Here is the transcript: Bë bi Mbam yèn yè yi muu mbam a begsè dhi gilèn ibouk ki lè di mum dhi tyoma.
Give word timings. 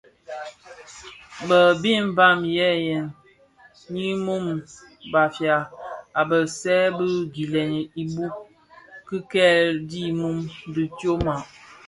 Bë 1.47 1.59
bi 1.81 1.91
Mbam 2.09 2.39
yèn 2.55 2.77
yè 2.87 2.99
yi 3.95 4.07
muu 4.25 4.41
mbam 5.07 5.33
a 6.19 6.21
begsè 6.29 6.77
dhi 6.97 7.09
gilèn 7.33 7.71
ibouk 8.01 9.09
ki 9.31 9.45
lè 9.59 9.79
di 9.89 10.03
mum 10.19 10.37
dhi 10.73 10.83
tyoma. 10.97 11.35